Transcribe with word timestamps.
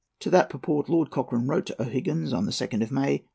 To 0.21 0.31
that 0.31 0.49
purport 0.49 0.89
Lord 0.89 1.11
Cochrane 1.11 1.45
wrote 1.45 1.67
to 1.67 1.79
O'Higgins 1.79 2.33
on 2.33 2.45
the 2.47 2.51
2nd 2.51 2.81
of 2.81 2.91
May. 2.91 3.23